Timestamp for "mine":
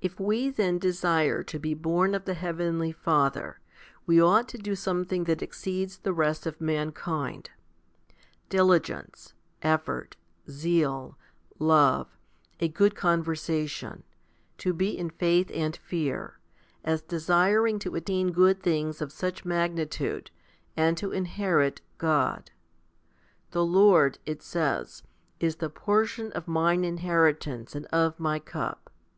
26.48-26.84